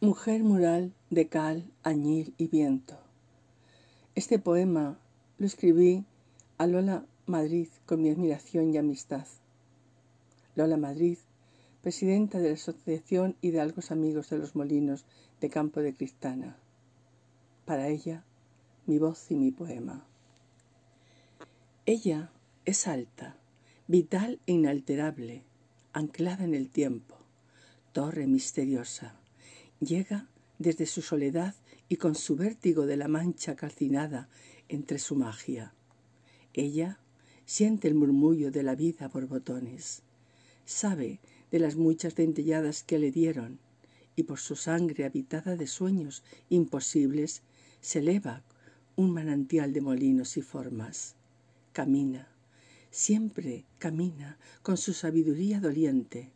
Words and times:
Mujer 0.00 0.44
mural 0.44 0.94
de 1.10 1.26
cal, 1.26 1.68
añil 1.82 2.32
y 2.38 2.46
viento. 2.46 2.96
Este 4.14 4.38
poema 4.38 4.96
lo 5.38 5.46
escribí 5.46 6.04
a 6.56 6.68
Lola 6.68 7.04
Madrid 7.26 7.66
con 7.84 8.02
mi 8.02 8.08
admiración 8.08 8.72
y 8.72 8.76
amistad. 8.76 9.26
Lola 10.54 10.76
Madrid, 10.76 11.18
presidenta 11.82 12.38
de 12.38 12.50
la 12.50 12.54
Asociación 12.54 13.34
Hidalgos 13.40 13.90
Amigos 13.90 14.30
de 14.30 14.38
los 14.38 14.54
Molinos 14.54 15.04
de 15.40 15.50
Campo 15.50 15.80
de 15.80 15.92
Cristana. 15.92 16.56
Para 17.64 17.88
ella, 17.88 18.22
mi 18.86 19.00
voz 19.00 19.28
y 19.32 19.34
mi 19.34 19.50
poema. 19.50 20.06
Ella 21.86 22.30
es 22.66 22.86
alta, 22.86 23.36
vital 23.88 24.38
e 24.46 24.52
inalterable, 24.52 25.42
anclada 25.92 26.44
en 26.44 26.54
el 26.54 26.70
tiempo, 26.70 27.16
torre 27.92 28.28
misteriosa 28.28 29.18
Llega 29.80 30.28
desde 30.58 30.86
su 30.86 31.02
soledad 31.02 31.54
y 31.88 31.96
con 31.96 32.14
su 32.14 32.36
vértigo 32.36 32.86
de 32.86 32.96
la 32.96 33.08
mancha 33.08 33.54
calcinada 33.54 34.28
entre 34.68 34.98
su 34.98 35.14
magia. 35.14 35.72
Ella 36.52 36.98
siente 37.46 37.88
el 37.88 37.94
murmullo 37.94 38.50
de 38.50 38.62
la 38.62 38.74
vida 38.74 39.08
por 39.08 39.26
botones. 39.26 40.02
Sabe 40.64 41.20
de 41.50 41.58
las 41.60 41.76
muchas 41.76 42.14
dentelladas 42.14 42.82
que 42.82 42.98
le 42.98 43.10
dieron 43.10 43.58
y 44.16 44.24
por 44.24 44.40
su 44.40 44.56
sangre 44.56 45.04
habitada 45.04 45.56
de 45.56 45.66
sueños 45.66 46.24
imposibles 46.50 47.42
se 47.80 48.00
eleva 48.00 48.42
un 48.96 49.12
manantial 49.12 49.72
de 49.72 49.80
molinos 49.80 50.36
y 50.36 50.42
formas. 50.42 51.14
Camina, 51.72 52.28
siempre 52.90 53.64
camina 53.78 54.38
con 54.62 54.76
su 54.76 54.92
sabiduría 54.92 55.60
doliente, 55.60 56.32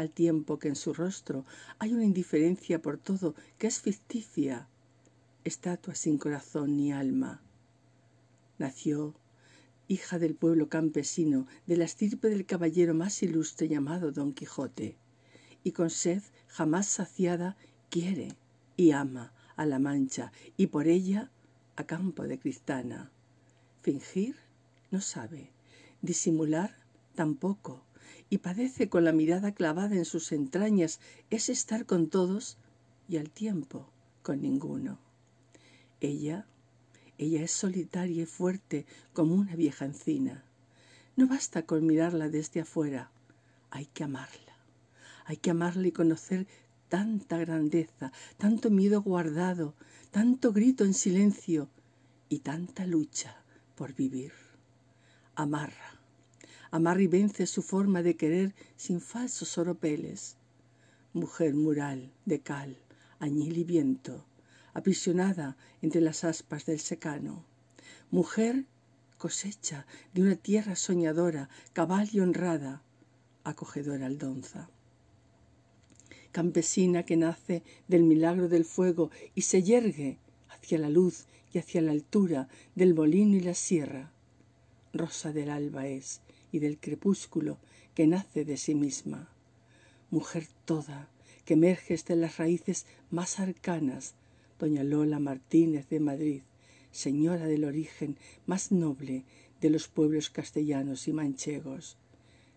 al 0.00 0.10
tiempo 0.10 0.58
que 0.58 0.68
en 0.68 0.76
su 0.76 0.94
rostro 0.94 1.44
hay 1.78 1.92
una 1.92 2.06
indiferencia 2.06 2.80
por 2.80 2.96
todo 2.96 3.34
que 3.58 3.66
es 3.66 3.80
ficticia, 3.82 4.66
estatua 5.44 5.94
sin 5.94 6.16
corazón 6.16 6.78
ni 6.78 6.90
alma. 6.90 7.42
Nació 8.56 9.14
hija 9.88 10.18
del 10.18 10.34
pueblo 10.34 10.70
campesino, 10.70 11.46
de 11.66 11.76
la 11.76 11.84
estirpe 11.84 12.28
del 12.30 12.46
caballero 12.46 12.94
más 12.94 13.22
ilustre 13.22 13.68
llamado 13.68 14.10
Don 14.10 14.32
Quijote, 14.32 14.96
y 15.64 15.72
con 15.72 15.90
sed 15.90 16.22
jamás 16.46 16.86
saciada 16.86 17.58
quiere 17.90 18.38
y 18.78 18.92
ama 18.92 19.34
a 19.54 19.66
la 19.66 19.78
Mancha 19.78 20.32
y 20.56 20.68
por 20.68 20.86
ella 20.88 21.30
a 21.76 21.84
Campo 21.84 22.22
de 22.22 22.38
Cristana. 22.38 23.10
Fingir 23.82 24.36
no 24.90 25.02
sabe, 25.02 25.52
disimular 26.00 26.74
tampoco, 27.14 27.84
y 28.28 28.38
padece 28.38 28.88
con 28.88 29.04
la 29.04 29.12
mirada 29.12 29.52
clavada 29.52 29.96
en 29.96 30.04
sus 30.04 30.32
entrañas 30.32 31.00
es 31.30 31.48
estar 31.48 31.86
con 31.86 32.08
todos 32.08 32.58
y 33.08 33.16
al 33.16 33.30
tiempo 33.30 33.88
con 34.22 34.40
ninguno. 34.42 34.98
Ella, 36.00 36.46
ella 37.18 37.42
es 37.42 37.50
solitaria 37.50 38.22
y 38.22 38.26
fuerte 38.26 38.86
como 39.12 39.34
una 39.34 39.56
vieja 39.56 39.84
encina. 39.84 40.44
No 41.16 41.26
basta 41.26 41.62
con 41.62 41.86
mirarla 41.86 42.28
desde 42.28 42.60
afuera, 42.60 43.10
hay 43.70 43.86
que 43.86 44.04
amarla. 44.04 44.56
Hay 45.26 45.36
que 45.36 45.50
amarla 45.50 45.86
y 45.86 45.92
conocer 45.92 46.46
tanta 46.88 47.38
grandeza, 47.38 48.12
tanto 48.36 48.70
miedo 48.70 49.00
guardado, 49.02 49.74
tanto 50.10 50.52
grito 50.52 50.84
en 50.84 50.94
silencio 50.94 51.68
y 52.28 52.40
tanta 52.40 52.84
lucha 52.86 53.36
por 53.76 53.94
vivir. 53.94 54.32
Amarra, 55.36 55.99
Amar 56.72 57.00
y 57.00 57.08
vence 57.08 57.46
su 57.46 57.62
forma 57.62 58.02
de 58.02 58.16
querer 58.16 58.54
sin 58.76 59.00
falsos 59.00 59.58
oropeles. 59.58 60.36
Mujer 61.12 61.54
mural 61.54 62.12
de 62.26 62.40
cal, 62.40 62.76
añil 63.18 63.58
y 63.58 63.64
viento, 63.64 64.24
aprisionada 64.72 65.56
entre 65.82 66.00
las 66.00 66.22
aspas 66.22 66.66
del 66.66 66.78
secano. 66.78 67.44
Mujer 68.12 68.66
cosecha 69.18 69.84
de 70.14 70.22
una 70.22 70.36
tierra 70.36 70.76
soñadora, 70.76 71.50
cabal 71.72 72.08
y 72.12 72.20
honrada, 72.20 72.82
acogedora 73.44 74.06
aldonza. 74.06 74.70
Campesina 76.30 77.04
que 77.04 77.16
nace 77.16 77.64
del 77.88 78.04
milagro 78.04 78.48
del 78.48 78.64
fuego 78.64 79.10
y 79.34 79.42
se 79.42 79.62
yergue 79.64 80.18
hacia 80.48 80.78
la 80.78 80.88
luz 80.88 81.26
y 81.52 81.58
hacia 81.58 81.82
la 81.82 81.90
altura 81.90 82.48
del 82.76 82.94
molino 82.94 83.36
y 83.36 83.40
la 83.40 83.54
sierra. 83.54 84.12
Rosa 84.92 85.32
del 85.32 85.50
alba 85.50 85.86
es, 85.86 86.20
y 86.52 86.58
del 86.58 86.78
crepúsculo 86.78 87.58
que 87.94 88.06
nace 88.06 88.44
de 88.44 88.56
sí 88.56 88.74
misma. 88.74 89.28
Mujer 90.10 90.48
toda, 90.64 91.08
que 91.44 91.54
emerges 91.54 92.04
de 92.06 92.16
las 92.16 92.38
raíces 92.38 92.86
más 93.10 93.38
arcanas, 93.38 94.14
doña 94.58 94.82
Lola 94.82 95.20
Martínez 95.20 95.88
de 95.88 96.00
Madrid, 96.00 96.42
señora 96.90 97.46
del 97.46 97.64
origen 97.64 98.16
más 98.46 98.72
noble 98.72 99.24
de 99.60 99.70
los 99.70 99.86
pueblos 99.86 100.28
castellanos 100.28 101.06
y 101.06 101.12
manchegos. 101.12 101.96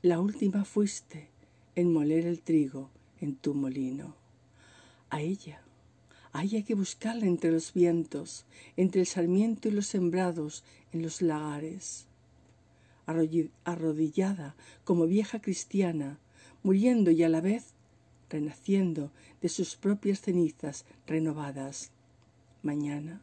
La 0.00 0.18
última 0.18 0.64
fuiste 0.64 1.28
en 1.74 1.92
moler 1.92 2.26
el 2.26 2.40
trigo 2.40 2.90
en 3.20 3.36
tu 3.36 3.52
molino. 3.54 4.16
A 5.10 5.20
ella, 5.20 5.60
hay 6.32 6.62
que 6.62 6.74
buscarla 6.74 7.26
entre 7.26 7.52
los 7.52 7.74
vientos, 7.74 8.46
entre 8.76 9.02
el 9.02 9.06
sarmiento 9.06 9.68
y 9.68 9.72
los 9.72 9.86
sembrados 9.86 10.64
en 10.92 11.02
los 11.02 11.20
lagares 11.22 12.06
arrodillada 13.06 14.54
como 14.84 15.06
vieja 15.06 15.40
cristiana, 15.40 16.18
muriendo 16.62 17.10
y 17.10 17.22
a 17.22 17.28
la 17.28 17.40
vez 17.40 17.74
renaciendo 18.30 19.12
de 19.40 19.48
sus 19.48 19.76
propias 19.76 20.20
cenizas 20.20 20.84
renovadas. 21.06 21.90
Mañana, 22.62 23.22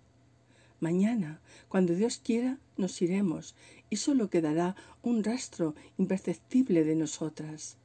mañana, 0.79 1.41
cuando 1.67 1.95
Dios 1.95 2.21
quiera, 2.23 2.59
nos 2.77 3.01
iremos 3.01 3.55
y 3.89 3.97
sólo 3.97 4.29
quedará 4.29 4.75
un 5.01 5.23
rastro 5.23 5.75
imperceptible 5.97 6.83
de 6.83 6.95
nosotras, 6.95 7.77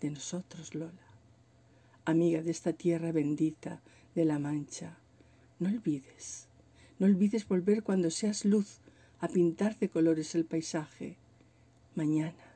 de 0.00 0.10
nosotros, 0.10 0.74
Lola. 0.74 0.92
Amiga 2.04 2.42
de 2.42 2.50
esta 2.50 2.72
tierra 2.72 3.12
bendita 3.12 3.80
de 4.14 4.24
la 4.24 4.38
Mancha, 4.38 4.98
no 5.58 5.68
olvides, 5.68 6.48
no 6.98 7.06
olvides 7.06 7.46
volver 7.46 7.82
cuando 7.82 8.10
seas 8.10 8.44
luz 8.44 8.80
a 9.20 9.28
pintar 9.28 9.78
de 9.78 9.88
colores 9.88 10.34
el 10.34 10.44
paisaje, 10.44 11.16
Mañana, 11.94 12.54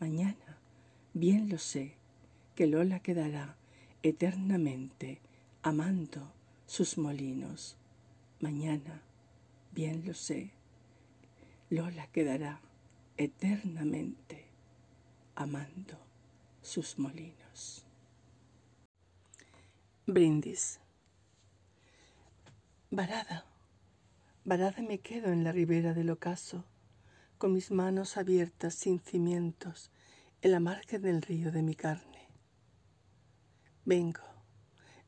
mañana, 0.00 0.58
bien 1.14 1.48
lo 1.48 1.58
sé, 1.58 1.94
que 2.56 2.66
Lola 2.66 2.98
quedará 2.98 3.56
eternamente 4.02 5.20
amando 5.62 6.32
sus 6.66 6.98
molinos. 6.98 7.76
Mañana, 8.40 9.00
bien 9.70 10.04
lo 10.04 10.12
sé, 10.12 10.50
Lola 11.70 12.08
quedará 12.08 12.60
eternamente 13.16 14.46
amando 15.36 15.96
sus 16.60 16.98
molinos. 16.98 17.84
Brindis. 20.04 20.80
Varada, 22.90 23.44
varada 24.44 24.82
me 24.82 24.98
quedo 24.98 25.30
en 25.30 25.44
la 25.44 25.52
ribera 25.52 25.94
del 25.94 26.10
ocaso 26.10 26.64
con 27.38 27.52
mis 27.52 27.70
manos 27.70 28.16
abiertas 28.16 28.74
sin 28.74 28.98
cimientos 28.98 29.90
en 30.42 30.50
la 30.50 30.60
margen 30.60 31.02
del 31.02 31.22
río 31.22 31.52
de 31.52 31.62
mi 31.62 31.74
carne. 31.76 32.28
Vengo, 33.84 34.24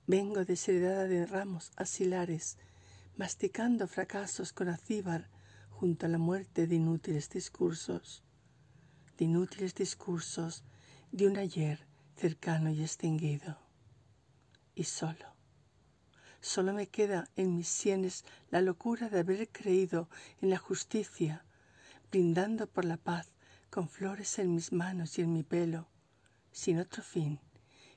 vengo 0.06 0.44
desheredada 0.44 1.04
de 1.04 1.26
ramos 1.26 1.72
asilares, 1.76 2.56
masticando 3.16 3.88
fracasos 3.88 4.52
con 4.52 4.68
acíbar 4.68 5.28
junto 5.70 6.06
a 6.06 6.08
la 6.08 6.18
muerte 6.18 6.66
de 6.66 6.76
inútiles 6.76 7.28
discursos, 7.28 8.22
de 9.18 9.24
inútiles 9.24 9.74
discursos 9.74 10.64
de 11.10 11.26
un 11.26 11.36
ayer 11.36 11.84
cercano 12.16 12.70
y 12.70 12.80
extinguido. 12.80 13.58
Y 14.74 14.84
solo, 14.84 15.34
solo 16.40 16.72
me 16.72 16.86
queda 16.86 17.28
en 17.34 17.56
mis 17.56 17.68
sienes 17.68 18.24
la 18.50 18.60
locura 18.60 19.08
de 19.08 19.18
haber 19.18 19.48
creído 19.48 20.08
en 20.40 20.50
la 20.50 20.58
justicia 20.58 21.44
brindando 22.10 22.66
por 22.66 22.84
la 22.84 22.96
paz 22.96 23.28
con 23.70 23.88
flores 23.88 24.38
en 24.40 24.54
mis 24.54 24.72
manos 24.72 25.18
y 25.18 25.22
en 25.22 25.32
mi 25.32 25.44
pelo, 25.44 25.86
sin 26.50 26.80
otro 26.80 27.02
fin 27.02 27.38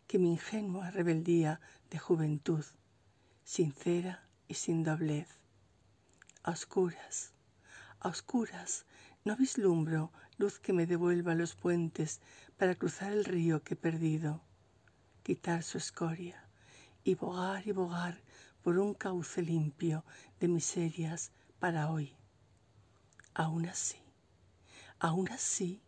que 0.08 0.20
mi 0.20 0.32
ingenua 0.32 0.92
rebeldía 0.92 1.60
de 1.90 1.98
juventud, 1.98 2.64
sincera 3.44 4.28
y 4.48 4.54
sin 4.54 4.84
doblez. 4.84 5.28
A 6.44 6.52
oscuras, 6.52 7.34
a 8.00 8.10
oscuras, 8.10 8.86
no 9.26 9.36
vislumbro 9.36 10.12
luz 10.38 10.60
que 10.60 10.74
me 10.74 10.86
devuelva 10.86 11.34
los 11.34 11.56
puentes 11.56 12.22
para 12.58 12.76
cruzar 12.76 13.12
el 13.14 13.26
río 13.26 13.64
que 13.64 13.74
he 13.74 13.78
perdido, 13.78 14.42
quitar 15.24 15.64
su 15.64 15.78
escoria 15.78 16.44
y 17.04 17.16
bogar 17.16 17.68
y 17.68 17.72
bogar 17.72 18.22
por 18.62 18.78
un 18.78 18.94
cauce 18.94 19.42
limpio 19.42 20.06
de 20.40 20.50
miserias 20.50 21.32
para 21.60 21.90
hoy. 21.90 22.14
Aún 23.34 23.66
así, 23.66 24.03
Aún 25.04 25.30
así, 25.34 25.84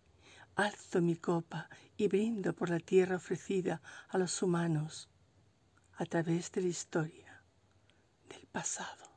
alzo 0.58 1.02
mi 1.02 1.16
copa 1.16 1.70
y 1.96 2.10
brindo 2.10 2.52
por 2.52 2.70
la 2.70 2.82
tierra 2.82 3.16
ofrecida 3.16 3.82
a 4.10 4.18
los 4.18 4.44
humanos. 4.44 5.10
a 5.94 6.06
través 6.06 6.52
de 6.52 6.60
la 6.60 6.68
historia 6.68 7.42
del 8.28 8.46
pasado. 8.48 9.15